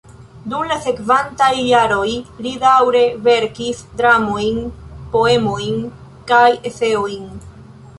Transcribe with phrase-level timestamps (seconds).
[0.51, 2.07] Dum la sekvantaj jaroj
[2.47, 4.61] li daŭre verkis dramojn,
[5.17, 5.83] poemojn
[6.35, 7.35] kaj eseojn.